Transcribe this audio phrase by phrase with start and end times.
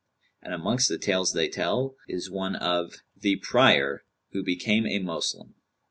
[0.41, 5.53] And amongst the tales they tell is one of THE PRIOR WHO BECAME A MOSLEM.